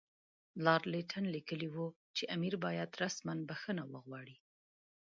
لارډ 0.65 0.83
لیټن 0.93 1.25
لیکلي 1.35 1.69
وو 1.71 1.87
چې 2.15 2.23
امیر 2.35 2.53
باید 2.65 2.97
رسماً 3.03 3.33
بخښنه 3.49 3.83
وغواړي. 3.93 4.37